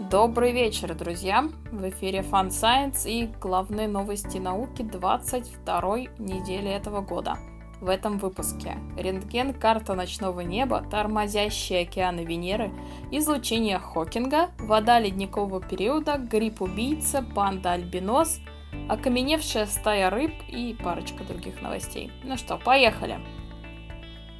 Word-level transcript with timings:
Добрый 0.00 0.50
вечер, 0.50 0.92
друзья! 0.92 1.48
В 1.70 1.88
эфире 1.88 2.18
Fun 2.18 2.48
Science 2.48 3.08
и 3.08 3.28
главные 3.40 3.86
новости 3.86 4.38
науки 4.38 4.82
22 4.82 5.98
недели 6.18 6.68
этого 6.68 7.00
года. 7.00 7.38
В 7.80 7.88
этом 7.88 8.18
выпуске 8.18 8.76
рентген, 8.98 9.54
карта 9.54 9.94
ночного 9.94 10.40
неба, 10.40 10.84
тормозящие 10.90 11.82
океаны 11.82 12.24
Венеры, 12.24 12.72
излучение 13.12 13.78
Хокинга, 13.78 14.50
вода 14.58 14.98
ледникового 14.98 15.60
периода, 15.60 16.18
грипп-убийца, 16.18 17.24
панда-альбинос, 17.32 18.40
окаменевшая 18.88 19.66
стая 19.66 20.10
рыб 20.10 20.32
и 20.48 20.76
парочка 20.82 21.22
других 21.22 21.62
новостей. 21.62 22.10
Ну 22.24 22.36
что, 22.36 22.58
поехали! 22.58 23.20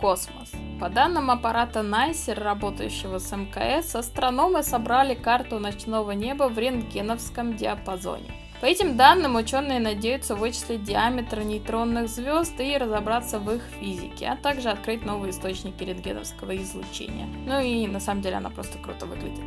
Космос. 0.05 0.53
По 0.79 0.91
данным 0.91 1.31
аппарата 1.31 1.81
Найсер, 1.81 2.39
работающего 2.39 3.19
с 3.19 3.35
МКС, 3.35 3.95
астрономы 3.95 4.63
собрали 4.63 5.15
карту 5.15 5.59
ночного 5.59 6.11
неба 6.11 6.51
в 6.51 6.59
рентгеновском 6.59 7.57
диапазоне. 7.57 8.31
По 8.61 8.67
этим 8.67 8.99
данным 8.99 9.37
ученые 9.37 9.81
надеются 9.81 10.35
вычислить 10.35 10.85
диаметр 10.85 11.41
нейтронных 11.41 12.11
звезд 12.11 12.53
и 12.61 12.77
разобраться 12.77 13.39
в 13.39 13.51
их 13.51 13.63
физике, 13.81 14.27
а 14.27 14.37
также 14.37 14.69
открыть 14.69 15.07
новые 15.07 15.31
источники 15.31 15.83
рентгеновского 15.83 16.55
излучения. 16.55 17.27
Ну 17.47 17.63
и 17.63 17.87
на 17.87 17.99
самом 17.99 18.21
деле 18.21 18.37
она 18.37 18.51
просто 18.51 18.77
круто 18.77 19.07
выглядит. 19.07 19.43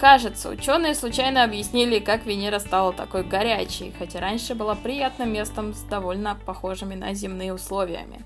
Кажется, 0.00 0.48
ученые 0.48 0.94
случайно 0.94 1.44
объяснили, 1.44 1.98
как 1.98 2.24
Венера 2.24 2.60
стала 2.60 2.94
такой 2.94 3.24
горячей, 3.24 3.92
хотя 3.98 4.20
раньше 4.20 4.54
была 4.54 4.74
приятным 4.74 5.34
местом 5.34 5.74
с 5.74 5.82
довольно 5.82 6.34
похожими 6.46 6.94
на 6.94 7.12
земные 7.12 7.52
условиями. 7.52 8.24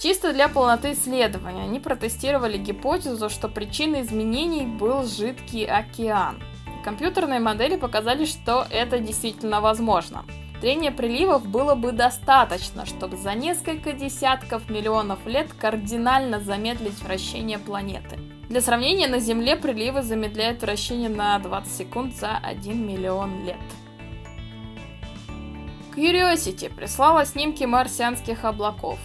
Чисто 0.00 0.32
для 0.32 0.48
полноты 0.48 0.92
исследования 0.92 1.64
они 1.64 1.78
протестировали 1.78 2.56
гипотезу, 2.56 3.28
что 3.28 3.48
причиной 3.48 4.00
изменений 4.00 4.64
был 4.64 5.04
жидкий 5.04 5.66
океан. 5.66 6.42
Компьютерные 6.82 7.38
модели 7.38 7.76
показали, 7.76 8.24
что 8.24 8.66
это 8.70 8.98
действительно 8.98 9.60
возможно. 9.60 10.24
Трение 10.62 10.90
приливов 10.90 11.46
было 11.46 11.74
бы 11.74 11.92
достаточно, 11.92 12.86
чтобы 12.86 13.18
за 13.18 13.34
несколько 13.34 13.92
десятков 13.92 14.70
миллионов 14.70 15.26
лет 15.26 15.52
кардинально 15.52 16.40
замедлить 16.40 17.02
вращение 17.02 17.58
планеты. 17.58 18.18
Для 18.48 18.62
сравнения, 18.62 19.06
на 19.06 19.20
Земле 19.20 19.54
приливы 19.54 20.02
замедляют 20.02 20.62
вращение 20.62 21.10
на 21.10 21.38
20 21.38 21.70
секунд 21.70 22.16
за 22.16 22.38
1 22.38 22.86
миллион 22.86 23.44
лет. 23.44 23.56
Curiosity 25.94 26.74
прислала 26.74 27.26
снимки 27.26 27.64
марсианских 27.64 28.46
облаков. 28.46 28.98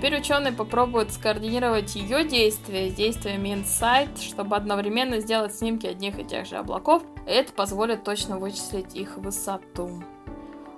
Теперь 0.00 0.18
ученые 0.18 0.54
попробуют 0.54 1.12
скоординировать 1.12 1.94
ее 1.94 2.24
действия 2.24 2.88
с 2.88 2.94
действиями 2.94 3.50
Insight, 3.50 4.22
чтобы 4.22 4.56
одновременно 4.56 5.20
сделать 5.20 5.54
снимки 5.54 5.86
одних 5.86 6.18
и 6.18 6.24
тех 6.24 6.46
же 6.46 6.56
облаков, 6.56 7.02
и 7.26 7.30
это 7.30 7.52
позволит 7.52 8.02
точно 8.02 8.38
вычислить 8.38 8.94
их 8.94 9.18
высоту. 9.18 10.02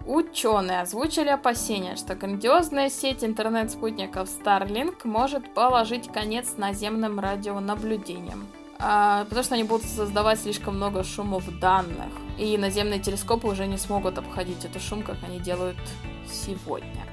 Ученые 0.07 0.81
озвучили 0.81 1.29
опасения, 1.29 1.95
что 1.95 2.17
грандиозная 2.17 2.91
сеть 2.91 3.23
интернет-спутников 3.23 4.29
Starlink 4.29 5.07
может 5.07 5.55
положить 5.55 6.11
конец 6.11 6.57
наземным 6.57 7.21
радионаблюдениям, 7.21 8.49
а, 8.81 9.23
потому 9.27 9.45
что 9.45 9.55
они 9.55 9.63
будут 9.63 9.87
создавать 9.87 10.41
слишком 10.41 10.75
много 10.75 11.05
шумов 11.05 11.45
данных, 11.61 12.11
и 12.41 12.59
наземные 12.59 12.99
телескопы 12.99 13.47
уже 13.47 13.69
не 13.69 13.79
смогут 13.79 14.19
обходить 14.19 14.65
этот 14.65 14.83
шум, 14.83 15.05
как 15.05 15.19
они 15.23 15.39
делают 15.39 15.79
сегодня. 16.27 17.07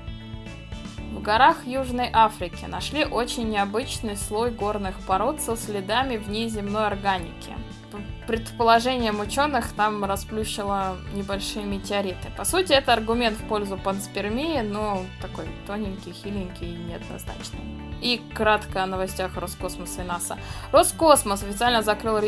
В 1.12 1.22
горах 1.22 1.66
Южной 1.66 2.10
Африки 2.14 2.66
нашли 2.66 3.04
очень 3.04 3.50
необычный 3.50 4.16
слой 4.16 4.52
горных 4.52 4.96
пород 5.08 5.42
со 5.42 5.58
следами 5.58 6.18
внеземной 6.18 6.86
органики. 6.86 7.56
По 7.92 8.00
предположениям 8.28 9.20
ученых, 9.20 9.74
там 9.74 10.06
расплющило 10.06 10.98
небольшие 11.14 11.66
метеориты. 11.66 12.30
По 12.38 12.46
сути, 12.46 12.74
это 12.74 12.94
аргумент 12.94 13.40
в 13.40 13.48
пользу 13.48 13.76
панспермии, 13.76 14.62
но 14.62 15.02
такой 15.20 15.48
тоненький, 15.66 16.14
хиленький 16.14 16.76
и 16.76 16.78
неоднозначный. 16.78 17.60
И 18.02 18.22
кратко 18.36 18.84
о 18.84 18.86
новостях 18.86 19.36
Роскосмоса 19.36 20.04
и 20.04 20.06
НАСА. 20.06 20.38
Роскосмос 20.72 21.42
официально 21.42 21.82
закрыл 21.82 22.20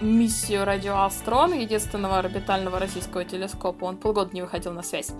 миссию 0.00 0.64
радиоастрон, 0.64 1.52
единственного 1.52 2.18
орбитального 2.18 2.78
российского 2.78 3.24
телескопа. 3.24 3.84
Он 3.84 3.96
полгода 3.96 4.30
не 4.32 4.42
выходил 4.42 4.72
на 4.72 4.82
связь. 4.82 5.12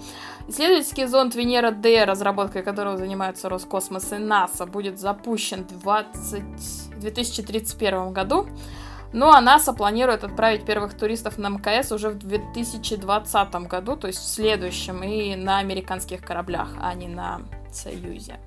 Исследовательский 0.48 1.06
зонд 1.06 1.34
Венера-Д, 1.34 2.04
разработкой 2.04 2.62
которого 2.62 2.96
занимаются 2.96 3.48
Роскосмос 3.48 4.12
и 4.12 4.18
НАСА, 4.18 4.66
будет 4.66 4.98
запущен 4.98 5.64
в 5.64 5.80
20... 5.80 6.42
2031 7.00 8.12
году. 8.12 8.46
Ну 9.12 9.30
а 9.30 9.40
НАСА 9.40 9.72
планирует 9.72 10.22
отправить 10.22 10.64
первых 10.64 10.94
туристов 10.94 11.36
на 11.38 11.48
МКС 11.48 11.90
уже 11.90 12.10
в 12.10 12.18
2020 12.18 13.54
году, 13.66 13.96
то 13.96 14.06
есть 14.06 14.20
в 14.20 14.28
следующем, 14.28 15.02
и 15.02 15.34
на 15.34 15.58
американских 15.58 16.22
кораблях, 16.22 16.68
а 16.80 16.94
не 16.94 17.08
на 17.08 17.40
Союзе. 17.72 18.38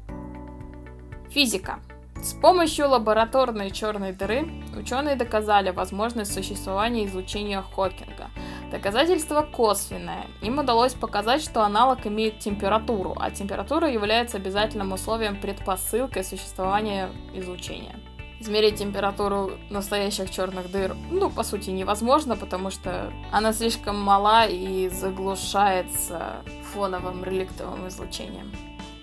Физика. 1.29 1.79
С 2.23 2.31
помощью 2.31 2.87
лабораторной 2.87 3.69
черной 3.69 4.13
дыры 4.13 4.47
ученые 4.77 5.17
доказали 5.17 5.71
возможность 5.71 6.33
существования 6.33 7.05
излучения 7.05 7.61
Хокинга. 7.61 8.29
Доказательство 8.71 9.41
косвенное. 9.41 10.27
Им 10.41 10.57
удалось 10.57 10.93
показать, 10.93 11.43
что 11.43 11.63
аналог 11.63 12.07
имеет 12.07 12.39
температуру, 12.39 13.13
а 13.19 13.29
температура 13.29 13.89
является 13.91 14.37
обязательным 14.37 14.93
условием 14.93 15.35
предпосылкой 15.35 16.23
существования 16.23 17.09
излучения. 17.33 17.99
Измерить 18.39 18.77
температуру 18.77 19.51
настоящих 19.69 20.31
черных 20.31 20.71
дыр, 20.71 20.95
ну, 21.11 21.29
по 21.29 21.43
сути, 21.43 21.71
невозможно, 21.71 22.37
потому 22.37 22.71
что 22.71 23.11
она 23.33 23.51
слишком 23.51 23.99
мала 23.99 24.45
и 24.45 24.87
заглушается 24.87 26.41
фоновым 26.71 27.25
реликтовым 27.25 27.89
излучением. 27.89 28.53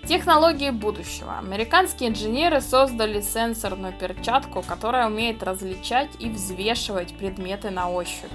Технологии 0.07 0.71
будущего. 0.71 1.37
Американские 1.37 2.09
инженеры 2.09 2.59
создали 2.59 3.21
сенсорную 3.21 3.93
перчатку, 3.93 4.63
которая 4.63 5.07
умеет 5.07 5.43
различать 5.43 6.09
и 6.19 6.29
взвешивать 6.29 7.15
предметы 7.17 7.69
на 7.69 7.89
ощупь. 7.89 8.31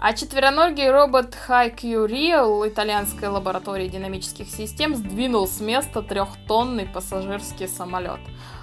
А 0.00 0.14
четвероногий 0.14 0.90
робот 0.90 1.36
HiQ 1.46 2.08
Real 2.08 2.68
итальянской 2.68 3.28
лаборатории 3.28 3.86
динамических 3.86 4.48
систем 4.48 4.96
сдвинул 4.96 5.46
с 5.46 5.60
места 5.60 6.02
трехтонный 6.02 6.86
пассажирский 6.86 7.68
самолет. 7.68 8.18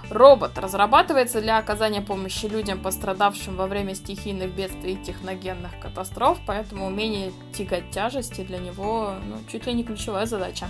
Робот 0.10 0.58
разрабатывается 0.58 1.40
для 1.40 1.58
оказания 1.58 2.02
помощи 2.02 2.48
людям, 2.48 2.82
пострадавшим 2.82 3.56
во 3.56 3.68
время 3.68 3.96
стихийных 3.96 4.52
бедствий 4.54 4.94
и 4.94 5.04
техногенных 5.04 5.80
катастроф, 5.80 6.40
поэтому 6.46 6.88
умение 6.88 7.32
тягать 7.54 7.92
тяжести 7.92 8.42
для 8.42 8.58
него 8.58 9.14
ну, 9.24 9.38
чуть 9.50 9.66
ли 9.68 9.74
не 9.74 9.84
ключевая 9.84 10.26
задача. 10.26 10.68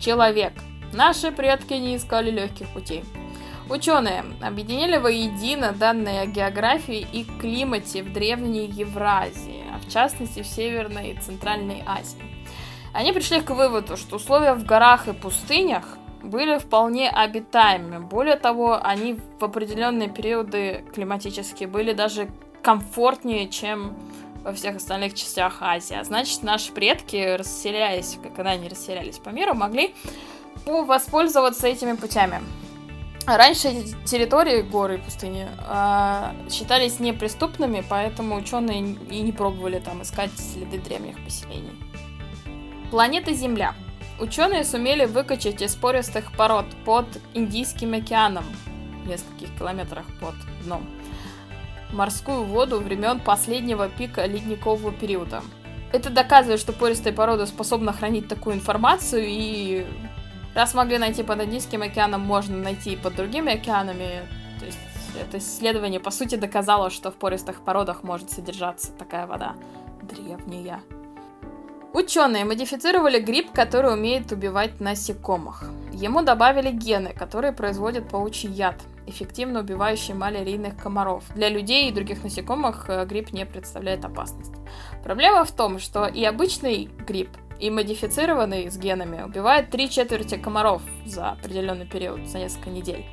Человек. 0.00 0.54
Наши 0.94 1.30
предки 1.30 1.74
не 1.74 1.96
искали 1.96 2.30
легких 2.30 2.68
путей. 2.68 3.04
Ученые 3.68 4.24
объединили 4.42 4.96
воедино 4.96 5.72
данные 5.72 6.22
о 6.22 6.26
географии 6.26 7.06
и 7.12 7.24
климате 7.24 8.02
в 8.02 8.12
Древней 8.12 8.66
Евразии, 8.66 9.62
а 9.72 9.78
в 9.78 9.88
частности 9.88 10.42
в 10.42 10.46
Северной 10.46 11.10
и 11.10 11.18
Центральной 11.18 11.84
Азии. 11.86 12.22
Они 12.92 13.12
пришли 13.12 13.40
к 13.40 13.50
выводу, 13.50 13.96
что 13.96 14.16
условия 14.16 14.54
в 14.54 14.64
горах 14.64 15.06
и 15.06 15.12
пустынях 15.12 15.98
были 16.22 16.58
вполне 16.58 17.08
обитаемыми. 17.08 17.98
Более 17.98 18.36
того, 18.36 18.80
они 18.82 19.20
в 19.38 19.44
определенные 19.44 20.08
периоды 20.08 20.84
климатические 20.94 21.68
были 21.68 21.92
даже 21.92 22.28
комфортнее, 22.62 23.48
чем 23.48 23.96
во 24.42 24.52
всех 24.52 24.76
остальных 24.76 25.14
частях 25.14 25.58
Азии. 25.60 25.94
А 25.94 26.04
значит, 26.04 26.42
наши 26.42 26.72
предки, 26.72 27.36
расселяясь, 27.36 28.18
когда 28.34 28.50
они 28.50 28.68
расселялись 28.68 29.18
по 29.18 29.30
миру, 29.30 29.54
могли 29.54 29.94
воспользоваться 30.64 31.66
этими 31.66 31.94
путями. 31.94 32.40
Раньше 33.26 33.68
эти 33.68 33.94
территории, 34.04 34.62
горы 34.62 34.96
и 34.96 34.98
пустыни, 34.98 35.46
э, 35.68 36.50
считались 36.50 37.00
неприступными, 37.00 37.84
поэтому 37.88 38.36
ученые 38.36 38.96
и 39.10 39.20
не 39.20 39.32
пробовали 39.32 39.78
там 39.78 40.02
искать 40.02 40.30
следы 40.36 40.78
древних 40.78 41.22
поселений. 41.22 41.78
Планета 42.90 43.32
Земля. 43.32 43.74
Ученые 44.18 44.64
сумели 44.64 45.04
выкачать 45.04 45.62
из 45.62 45.76
пористых 45.76 46.32
пород 46.36 46.66
под 46.84 47.06
Индийским 47.34 47.94
океаном, 47.94 48.44
в 49.04 49.08
нескольких 49.08 49.56
километрах 49.56 50.04
под 50.20 50.34
дном 50.64 50.86
морскую 51.92 52.44
воду 52.44 52.78
времен 52.80 53.20
последнего 53.20 53.88
пика 53.88 54.26
ледникового 54.26 54.92
периода. 54.92 55.42
Это 55.92 56.10
доказывает, 56.10 56.60
что 56.60 56.72
пористая 56.72 57.12
порода 57.12 57.46
способна 57.46 57.92
хранить 57.92 58.28
такую 58.28 58.56
информацию, 58.56 59.24
и 59.26 59.86
раз 60.54 60.74
могли 60.74 60.98
найти 60.98 61.22
под 61.22 61.42
Индийским 61.42 61.82
океаном, 61.82 62.20
можно 62.20 62.56
найти 62.56 62.92
и 62.92 62.96
под 62.96 63.16
другими 63.16 63.54
океанами. 63.54 64.22
То 64.60 64.66
есть 64.66 64.78
это 65.20 65.38
исследование, 65.38 65.98
по 65.98 66.10
сути, 66.10 66.36
доказало, 66.36 66.90
что 66.90 67.10
в 67.10 67.14
пористых 67.14 67.62
породах 67.62 68.04
может 68.04 68.30
содержаться 68.30 68.92
такая 68.92 69.26
вода 69.26 69.54
древняя. 70.02 70.80
Ученые 71.92 72.44
модифицировали 72.44 73.18
гриб, 73.18 73.50
который 73.52 73.92
умеет 73.92 74.30
убивать 74.30 74.80
насекомых. 74.80 75.64
Ему 75.92 76.22
добавили 76.22 76.70
гены, 76.70 77.12
которые 77.12 77.52
производят 77.52 78.08
паучий 78.08 78.48
яд– 78.48 78.76
эффективно 79.06 79.60
убивающий 79.60 80.14
малярийных 80.14 80.76
комаров. 80.76 81.24
Для 81.34 81.48
людей 81.48 81.88
и 81.88 81.92
других 81.92 82.22
насекомых 82.22 82.88
э, 82.88 83.04
грипп 83.06 83.32
не 83.32 83.46
представляет 83.46 84.04
опасности. 84.04 84.54
Проблема 85.02 85.44
в 85.44 85.52
том, 85.52 85.78
что 85.78 86.06
и 86.06 86.24
обычный 86.24 86.88
грипп, 87.06 87.30
и 87.58 87.70
модифицированный 87.70 88.70
с 88.70 88.78
генами 88.78 89.22
убивает 89.22 89.70
три 89.70 89.90
четверти 89.90 90.36
комаров 90.36 90.82
за 91.04 91.30
определенный 91.30 91.86
период, 91.86 92.26
за 92.26 92.38
несколько 92.38 92.70
недель. 92.70 93.04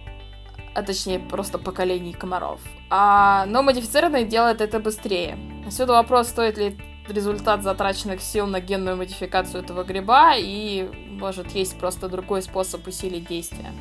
А 0.73 0.83
точнее, 0.83 1.19
просто 1.19 1.57
поколений 1.57 2.13
комаров. 2.13 2.61
А, 2.89 3.45
но 3.47 3.63
модифицированный 3.63 4.25
делает 4.25 4.61
это 4.61 4.79
быстрее. 4.79 5.37
Отсюда 5.65 5.93
вопрос, 5.93 6.27
стоит 6.27 6.57
ли 6.57 6.77
результат 7.09 7.63
затраченных 7.63 8.21
сил 8.21 8.47
на 8.47 8.59
генную 8.59 8.97
модификацию 8.97 9.63
этого 9.63 9.83
гриба, 9.83 10.33
и 10.35 10.89
может 11.09 11.51
есть 11.51 11.79
просто 11.79 12.09
другой 12.09 12.41
способ 12.41 12.85
усилить 12.87 13.27
действие. 13.27 13.71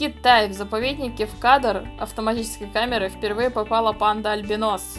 Китай. 0.00 0.48
В 0.48 0.54
заповеднике 0.54 1.26
в 1.26 1.38
кадр 1.38 1.86
автоматической 1.98 2.70
камеры 2.70 3.10
впервые 3.10 3.50
попала 3.50 3.92
панда 3.92 4.32
альбинос. 4.32 4.96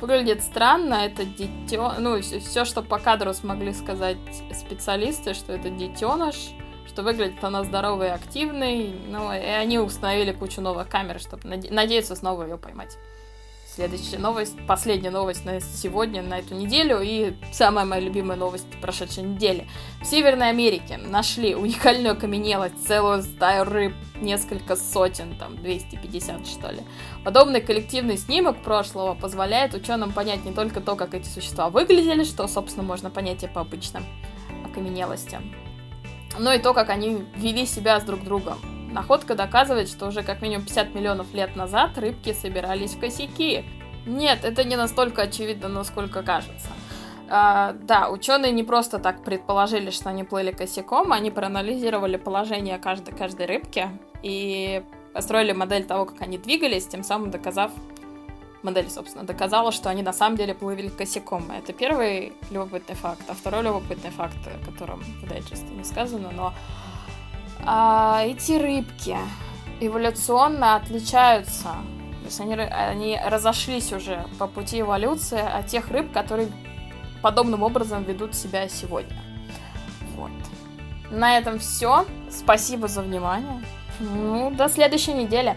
Выглядит 0.00 0.42
странно, 0.42 0.94
это 0.94 1.26
дитё... 1.26 1.92
Ну, 1.98 2.18
все, 2.22 2.64
что 2.64 2.80
по 2.80 2.98
кадру 2.98 3.34
смогли 3.34 3.74
сказать 3.74 4.16
специалисты, 4.54 5.34
что 5.34 5.52
это 5.52 5.68
детеныш, 5.68 6.52
что 6.86 7.02
выглядит 7.02 7.44
она 7.44 7.64
здоровой 7.64 8.06
и 8.06 8.10
активной. 8.10 8.94
Ну, 9.08 9.30
и 9.30 9.36
они 9.36 9.78
установили 9.78 10.32
кучу 10.32 10.62
новых 10.62 10.88
камер, 10.88 11.20
чтобы 11.20 11.46
наде... 11.46 11.70
надеяться 11.70 12.16
снова 12.16 12.44
ее 12.44 12.56
поймать. 12.56 12.96
Следующая 13.72 14.18
новость, 14.18 14.56
последняя 14.66 15.10
новость 15.10 15.44
на 15.44 15.60
сегодня, 15.60 16.22
на 16.22 16.40
эту 16.40 16.56
неделю, 16.56 16.98
и 17.00 17.34
самая 17.52 17.84
моя 17.84 18.02
любимая 18.02 18.36
новость 18.36 18.66
прошедшей 18.80 19.22
недели. 19.22 19.68
В 20.02 20.06
Северной 20.06 20.48
Америке 20.48 20.96
нашли 20.96 21.54
уникальную 21.54 22.14
окаменелость, 22.14 22.84
целую 22.84 23.22
стаю 23.22 23.62
рыб, 23.62 23.94
несколько 24.20 24.74
сотен, 24.74 25.36
там, 25.38 25.56
250 25.56 26.48
что 26.48 26.72
ли. 26.72 26.80
Подобный 27.22 27.60
коллективный 27.60 28.16
снимок 28.16 28.60
прошлого 28.60 29.14
позволяет 29.14 29.72
ученым 29.72 30.12
понять 30.12 30.44
не 30.44 30.52
только 30.52 30.80
то, 30.80 30.96
как 30.96 31.14
эти 31.14 31.28
существа 31.28 31.70
выглядели, 31.70 32.24
что, 32.24 32.48
собственно, 32.48 32.84
можно 32.84 33.08
понять 33.08 33.44
и 33.44 33.46
по 33.46 33.60
обычным 33.60 34.04
окаменелостям, 34.64 35.54
но 36.40 36.52
и 36.52 36.58
то, 36.58 36.74
как 36.74 36.90
они 36.90 37.24
вели 37.36 37.64
себя 37.66 38.00
с 38.00 38.02
друг 38.02 38.24
другом. 38.24 38.58
Находка 38.90 39.34
доказывает, 39.34 39.88
что 39.88 40.06
уже 40.06 40.22
как 40.22 40.42
минимум 40.42 40.64
50 40.64 40.94
миллионов 40.94 41.32
лет 41.32 41.54
назад 41.54 41.96
рыбки 41.96 42.32
собирались 42.32 42.94
в 42.94 43.00
косяки. 43.00 43.64
Нет, 44.06 44.44
это 44.44 44.64
не 44.64 44.76
настолько 44.76 45.22
очевидно, 45.22 45.68
насколько 45.68 46.22
кажется. 46.22 46.68
А, 47.28 47.74
да, 47.82 48.10
ученые 48.10 48.50
не 48.50 48.64
просто 48.64 48.98
так 48.98 49.22
предположили, 49.22 49.90
что 49.90 50.10
они 50.10 50.24
плыли 50.24 50.50
косяком, 50.50 51.12
они 51.12 51.30
проанализировали 51.30 52.16
положение 52.16 52.78
каждой, 52.78 53.14
каждой 53.14 53.46
рыбки 53.46 53.88
и 54.22 54.82
построили 55.12 55.52
модель 55.52 55.84
того, 55.84 56.06
как 56.06 56.22
они 56.22 56.38
двигались, 56.38 56.88
тем 56.88 57.04
самым 57.04 57.30
доказав, 57.30 57.70
модель, 58.64 58.90
собственно, 58.90 59.24
доказала, 59.24 59.70
что 59.70 59.90
они 59.90 60.02
на 60.02 60.12
самом 60.12 60.36
деле 60.36 60.54
плыли 60.54 60.88
косяком. 60.88 61.50
Это 61.52 61.72
первый 61.72 62.32
любопытный 62.50 62.96
факт. 62.96 63.22
А 63.28 63.34
второй 63.34 63.62
любопытный 63.62 64.10
факт, 64.10 64.36
о 64.46 64.64
котором 64.70 65.00
в 65.00 65.28
дайджесте 65.28 65.72
не 65.72 65.84
сказано, 65.84 66.30
но 66.32 66.52
а, 67.64 68.22
эти 68.24 68.52
рыбки 68.52 69.16
эволюционно 69.80 70.76
отличаются. 70.76 71.68
То 72.20 72.26
есть 72.26 72.40
они, 72.40 72.54
они 72.54 73.20
разошлись 73.24 73.92
уже 73.92 74.24
по 74.38 74.46
пути 74.46 74.80
эволюции 74.80 75.40
от 75.40 75.66
тех 75.66 75.88
рыб, 75.88 76.12
которые 76.12 76.48
подобным 77.22 77.62
образом 77.62 78.04
ведут 78.04 78.34
себя 78.34 78.68
сегодня. 78.68 79.16
Вот. 80.16 80.30
На 81.10 81.38
этом 81.38 81.58
все. 81.58 82.06
Спасибо 82.30 82.88
за 82.88 83.02
внимание. 83.02 83.64
Ну, 83.98 84.50
до 84.50 84.68
следующей 84.68 85.12
недели. 85.12 85.56